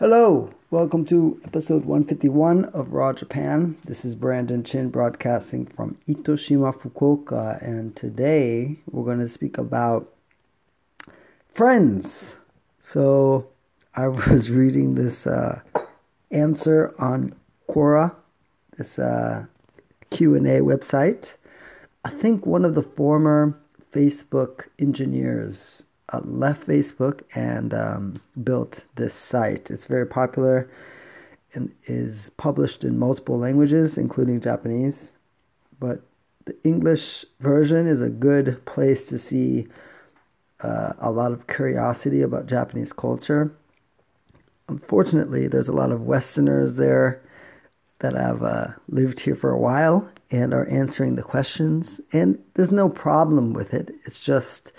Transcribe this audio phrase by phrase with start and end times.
[0.00, 3.76] Hello, welcome to episode 151 of Raw Japan.
[3.84, 10.10] This is Brandon Chin broadcasting from Itoshima, Fukuoka, and today we're going to speak about
[11.52, 12.34] friends.
[12.80, 13.46] So,
[13.94, 15.60] I was reading this uh,
[16.30, 17.34] answer on
[17.68, 18.14] Quora,
[18.78, 19.44] this uh,
[20.08, 21.36] Q&A website.
[22.06, 23.54] I think one of the former
[23.92, 29.70] Facebook engineers uh, left Facebook and um, built this site.
[29.70, 30.70] It's very popular
[31.54, 35.12] and is published in multiple languages, including Japanese.
[35.78, 36.02] But
[36.44, 39.66] the English version is a good place to see
[40.60, 43.52] uh, a lot of curiosity about Japanese culture.
[44.68, 47.22] Unfortunately, there's a lot of Westerners there
[47.98, 52.00] that have uh, lived here for a while and are answering the questions.
[52.12, 53.90] And there's no problem with it.
[54.04, 54.72] It's just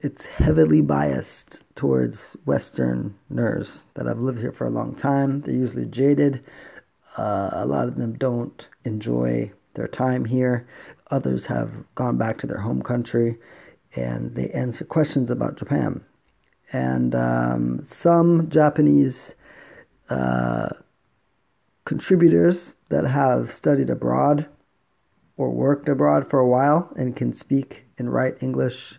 [0.00, 5.40] it's heavily biased towards Westerners that have lived here for a long time.
[5.40, 6.44] They're usually jaded.
[7.16, 10.66] Uh, a lot of them don't enjoy their time here.
[11.10, 13.38] Others have gone back to their home country
[13.94, 16.04] and they answer questions about Japan.
[16.72, 19.34] And um, some Japanese
[20.10, 20.68] uh,
[21.84, 24.46] contributors that have studied abroad
[25.36, 28.98] or worked abroad for a while and can speak and write English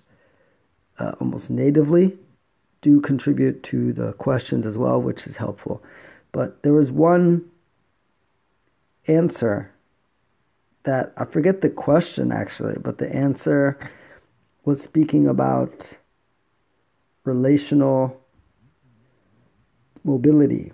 [1.00, 2.18] uh, almost natively
[2.82, 5.84] do contribute to the questions as well, which is helpful.
[6.32, 7.50] But there was one
[9.08, 9.72] answer
[10.84, 13.78] that I forget the question actually, but the answer
[14.64, 15.98] was speaking about
[17.24, 18.22] relational
[20.04, 20.72] mobility.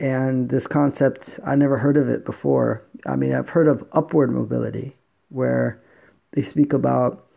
[0.00, 2.84] And this concept, I never heard of it before.
[3.06, 4.96] I mean, I've heard of upward mobility,
[5.30, 5.82] where
[6.32, 7.27] they speak about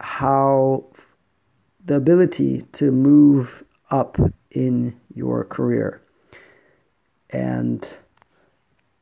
[0.00, 0.84] how
[1.84, 4.18] the ability to move up
[4.50, 6.02] in your career.
[7.30, 7.86] And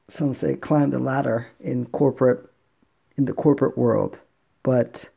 [0.08, 2.44] some say climb the ladder in corporate
[3.16, 4.20] in the corporate world.
[4.62, 5.08] But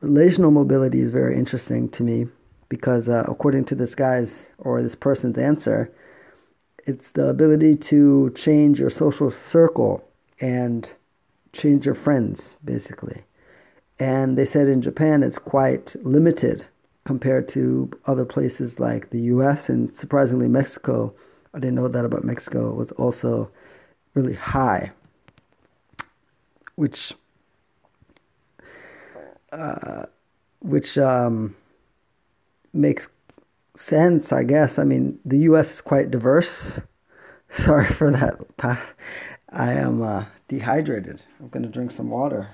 [0.00, 2.26] relational mobility is very interesting to me
[2.68, 5.92] because uh, according to this guy's or this person's answer
[6.86, 10.02] it's the ability to change your social circle
[10.40, 10.90] and
[11.52, 13.22] change your friends basically
[13.98, 16.64] and they said in Japan it's quite limited
[17.04, 21.14] compared to other places like the US and surprisingly Mexico.
[21.54, 23.50] I didn't know that about Mexico it was also
[24.14, 24.92] really high,
[26.76, 27.12] which
[29.52, 30.06] uh,
[30.60, 31.54] which um,
[32.72, 33.08] makes
[33.76, 34.78] sense, I guess.
[34.78, 35.74] I mean, the U.S.
[35.74, 36.80] is quite diverse.
[37.56, 38.86] Sorry for that.
[39.50, 41.22] I am uh, dehydrated.
[41.38, 42.48] I'm going to drink some water.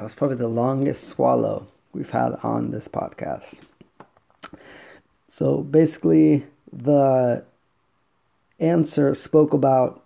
[0.00, 3.52] That was probably the longest swallow we've had on this podcast.
[5.28, 7.44] So basically, the
[8.60, 10.02] answer spoke about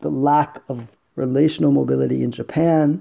[0.00, 3.00] the lack of relational mobility in Japan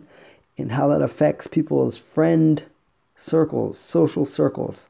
[0.58, 2.64] and how that affects people's friend
[3.18, 4.88] circles, social circles.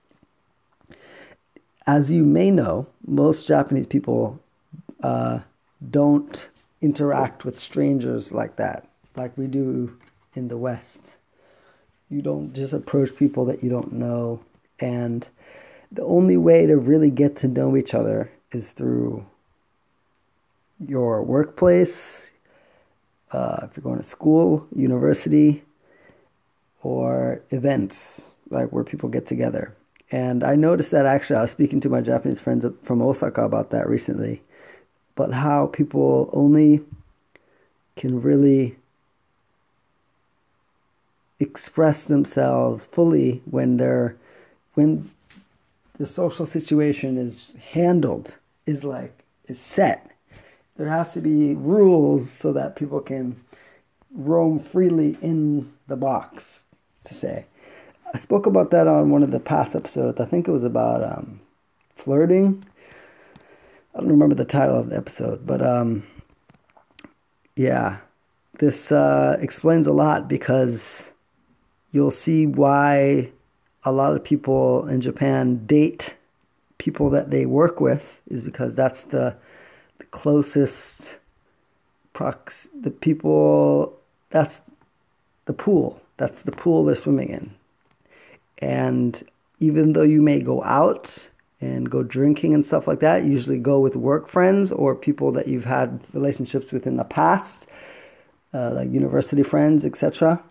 [1.88, 4.40] As you may know, most Japanese people
[5.02, 5.40] uh,
[5.90, 6.50] don't
[6.84, 9.92] interact with strangers like that, like we do
[10.36, 11.00] in the West.
[12.10, 14.40] You don't just approach people that you don't know.
[14.80, 15.28] And
[15.92, 19.26] the only way to really get to know each other is through
[20.86, 22.32] your workplace,
[23.32, 25.64] uh, if you're going to school, university,
[26.84, 29.76] or events, like where people get together.
[30.12, 33.72] And I noticed that actually, I was speaking to my Japanese friends from Osaka about
[33.72, 34.44] that recently,
[35.16, 36.82] but how people only
[37.96, 38.76] can really
[41.40, 44.16] express themselves fully when they're
[44.76, 45.10] when
[45.98, 48.36] the social situation is handled
[48.66, 50.12] is like is set.
[50.78, 53.40] There has to be rules so that people can
[54.14, 56.60] roam freely in the box
[57.06, 57.46] to say.
[58.14, 60.20] I spoke about that on one of the past episodes.
[60.20, 61.40] I think it was about um,
[61.96, 62.66] flirting.
[63.94, 66.04] I don't remember the title of the episode but um,
[67.56, 67.98] yeah.
[68.58, 71.12] This uh, explains a lot because
[71.96, 73.32] you'll see why
[73.84, 76.16] a lot of people in Japan date
[76.78, 79.36] people that they work with is because that's the,
[80.00, 81.18] the closest
[82.14, 83.98] prox the people
[84.30, 84.62] that's
[85.46, 86.02] the pool.
[86.18, 87.54] That's the pool they're swimming in.
[88.60, 89.24] And
[89.60, 91.28] even though you may go out
[91.62, 95.48] and go drinking and stuff like that usually go with work friends or people that
[95.48, 97.68] you've had relationships with in the past
[98.54, 100.44] uh, like university friends etc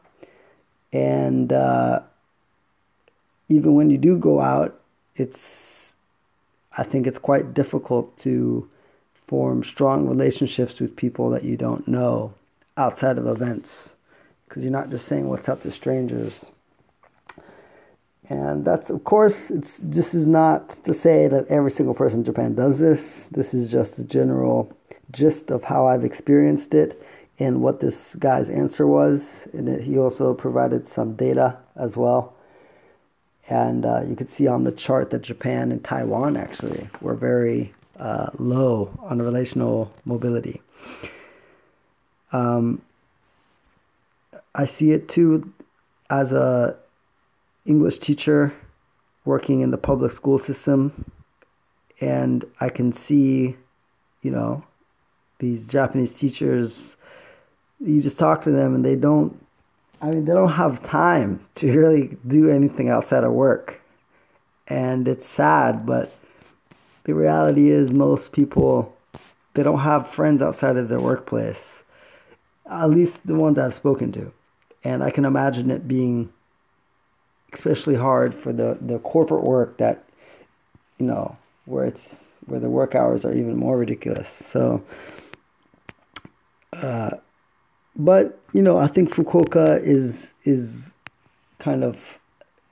[0.95, 2.01] and uh,
[3.49, 4.81] even when you do go out,
[5.17, 5.95] it's
[6.77, 8.69] I think it's quite difficult to
[9.27, 12.33] form strong relationships with people that you don't know
[12.77, 13.95] outside of events
[14.49, 16.47] because you're not just saying what's up to strangers.
[18.29, 22.25] And that's, of course, it's this is not to say that every single person in
[22.25, 23.27] Japan does this.
[23.33, 24.73] This is just the general
[25.11, 27.03] gist of how I've experienced it
[27.39, 29.49] and what this guy's answer was.
[29.53, 32.35] And he also provided some data as well.
[33.49, 37.75] And uh, you could see on the chart that Japan and Taiwan actually were very
[37.99, 40.63] uh, low on relational mobility.
[42.33, 42.83] Um,
[44.55, 45.53] I see it too
[46.11, 46.77] as a
[47.67, 48.53] English teacher
[49.25, 51.11] working in the public school system,
[52.01, 53.57] and I can see,
[54.23, 54.63] you know,
[55.39, 56.97] these Japanese teachers.
[57.81, 59.39] You just talk to them, and they don't.
[60.01, 63.81] I mean, they don't have time to really do anything outside of work,
[64.69, 66.13] and it's sad, but
[67.05, 68.95] the reality is most people
[69.55, 71.83] they don't have friends outside of their workplace
[72.71, 74.33] at least the ones i've spoken to
[74.83, 76.31] and i can imagine it being
[77.53, 80.05] especially hard for the, the corporate work that
[80.99, 81.37] you know
[81.67, 82.05] where it's
[82.47, 84.83] where the work hours are even more ridiculous so
[87.97, 90.71] but you know i think fukuoka is is
[91.59, 91.97] kind of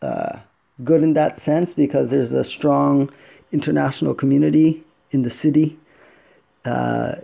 [0.02, 0.38] uh,
[0.84, 3.10] good in that sense because there's a strong
[3.52, 5.78] international community in the city,
[6.64, 7.14] uh,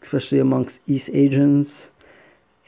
[0.00, 1.68] especially amongst East Asians,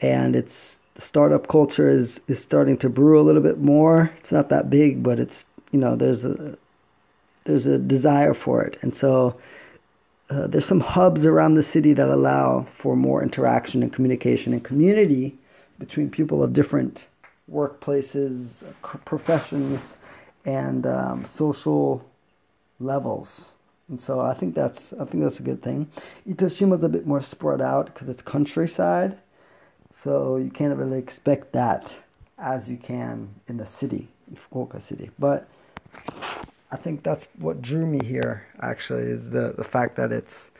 [0.01, 4.11] and it's the startup culture is is starting to brew a little bit more.
[4.19, 6.57] It's not that big, but it's you know there's a
[7.45, 9.35] there's a desire for it, and so.
[10.29, 14.63] Uh, there's some hubs around the city that allow for more interaction and communication and
[14.63, 15.37] community
[15.77, 17.05] between people of different
[17.51, 18.63] workplaces,
[19.05, 19.97] professions,
[20.45, 22.03] and um, social
[22.79, 23.53] levels.
[23.89, 25.89] And so I think that's I think that's a good thing.
[26.27, 29.19] Itoshima's a bit more spread out because it's countryside,
[29.91, 31.95] so you can't really expect that
[32.39, 35.11] as you can in the city, in Fukuoka city.
[35.19, 35.47] But
[36.75, 38.45] I think that's what drew me here.
[38.61, 40.51] Actually, is the the fact that it's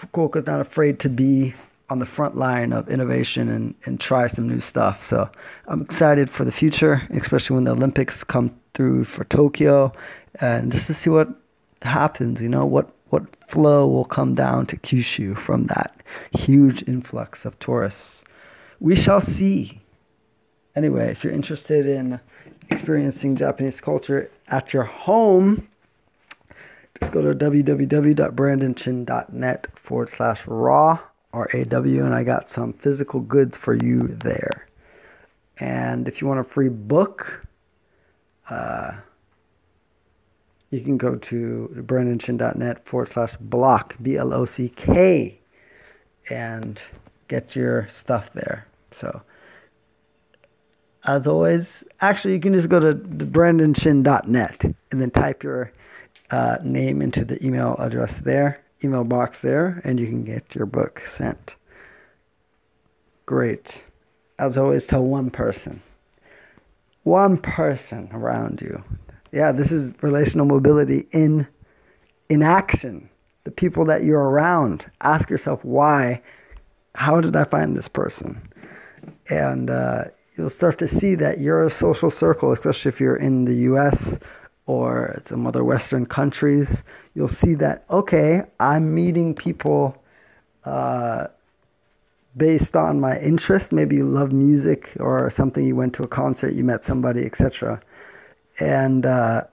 [0.00, 1.54] Fukuoka's not afraid to be
[1.90, 5.06] on the front line of innovation and, and try some new stuff.
[5.06, 5.28] So
[5.66, 9.92] I'm excited for the future, especially when the Olympics come through for Tokyo
[10.40, 11.28] and just to see what
[11.82, 16.00] happens, you know, what what flow will come down to Kyushu from that
[16.32, 18.22] huge influx of tourists.
[18.80, 19.82] We shall see.
[20.76, 22.20] Anyway, if you're interested in
[22.70, 25.66] experiencing Japanese culture at your home,
[27.00, 30.98] just go to www.brandonchin.net forward slash raw,
[31.32, 34.66] R-A-W, and I got some physical goods for you there.
[35.58, 37.46] And if you want a free book,
[38.48, 38.92] uh,
[40.70, 45.38] you can go to brandonchin.net forward slash block, B L O C K,
[46.30, 46.80] and
[47.26, 48.66] get your stuff there.
[48.92, 49.22] So,
[51.04, 55.72] as always, actually, you can just go to brandonchin.net and then type your
[56.30, 60.66] uh, name into the email address there, email box there, and you can get your
[60.66, 61.56] book sent.
[63.26, 63.66] Great.
[64.38, 65.82] As always, tell one person.
[67.04, 68.82] One person around you
[69.32, 71.46] yeah, this is relational mobility in
[72.28, 73.08] in action.
[73.44, 74.84] The people that you're around.
[75.00, 76.22] Ask yourself why.
[76.94, 78.40] How did I find this person?
[79.28, 80.04] And uh,
[80.38, 84.16] you'll start to see that your social circle, especially if you're in the U.S.
[84.66, 86.82] or some other Western countries,
[87.14, 90.02] you'll see that okay, I'm meeting people.
[90.64, 91.26] Uh,
[92.36, 93.72] based on my interest.
[93.72, 97.82] Maybe you love music or something, you went to a concert, you met somebody, etc
[98.58, 99.44] and uh,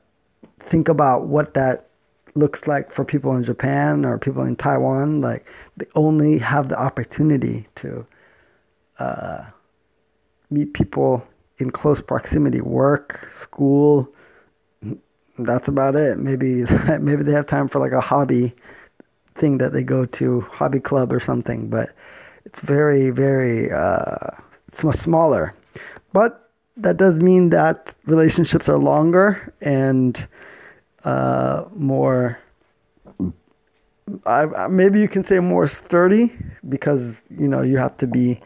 [0.59, 1.87] think about what that
[2.35, 5.21] looks like for people in Japan or people in Taiwan.
[5.21, 5.45] Like
[5.77, 8.05] they only have the opportunity to
[8.99, 9.45] uh,
[10.55, 11.23] meet people
[11.57, 14.09] in close proximity, work, school.
[15.37, 16.17] That's about it.
[16.17, 16.63] Maybe
[16.99, 18.53] maybe they have time for like a hobby
[19.37, 21.69] thing that they go to, hobby club or something.
[21.69, 21.89] But
[22.45, 24.31] it's very very uh,
[24.69, 25.53] it's much smaller.
[26.13, 30.27] But that does mean that relationships are longer and
[31.03, 32.39] uh, more.
[34.25, 36.31] I, maybe you can say more sturdy
[36.69, 38.39] because you know you have to be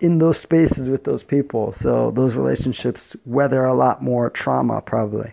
[0.00, 1.74] in those spaces with those people.
[1.80, 5.32] So those relationships weather a lot more trauma probably.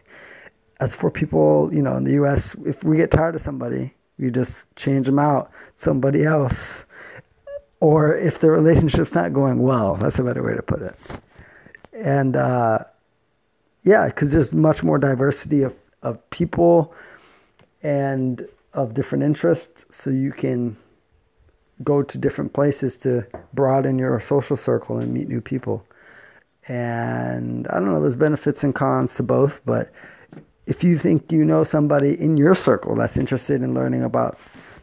[0.80, 4.30] As for people, you know, in the U.S., if we get tired of somebody, we
[4.30, 6.60] just change them out, somebody else.
[7.80, 10.96] Or if the relationship's not going well, that's a better way to put it
[11.98, 12.80] and uh,
[13.84, 16.94] yeah, because there's much more diversity of of people
[17.82, 20.78] and of different interests so you can
[21.84, 25.86] go to different places to broaden your social circle and meet new people.
[26.68, 29.92] And I don't know, there's benefits and cons to both, but
[30.66, 34.38] if you think you know somebody in your circle that's interested in learning about,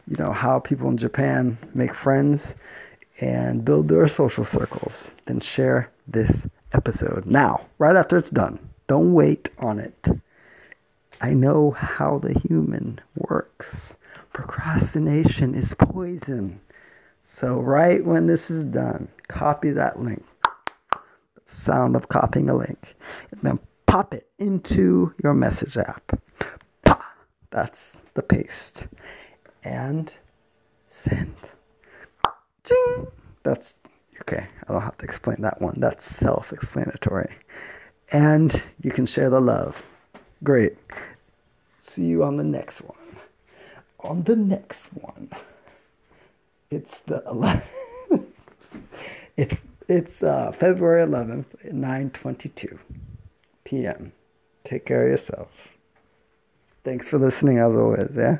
[0.07, 2.55] you know, how people in Japan make friends
[3.21, 8.57] and build their social circles, then share this episode now, right after it's done.
[8.87, 10.07] Don't wait on it.
[11.21, 13.95] I know how the human works.
[14.33, 16.59] Procrastination is poison.
[17.39, 20.23] So, right when this is done, copy that link.
[20.91, 22.95] The sound of copying a link.
[23.31, 26.19] And then pop it into your message app.
[26.85, 27.01] Pah!
[27.51, 28.87] That's the paste.
[29.63, 30.13] And
[30.89, 31.35] send.
[32.63, 33.07] Ching!
[33.43, 33.73] That's
[34.21, 34.47] okay.
[34.67, 35.75] I don't have to explain that one.
[35.77, 37.35] That's self explanatory.
[38.11, 39.75] And you can share the love.
[40.43, 40.77] Great.
[41.81, 43.17] See you on the next one.
[44.01, 45.29] On the next one.
[46.75, 47.63] It's the 11th.
[49.37, 52.77] it's it's uh, February 11th at 9:22
[53.63, 54.11] p.m.
[54.65, 55.51] Take care of yourself.
[56.83, 58.39] Thanks for listening as always, yeah?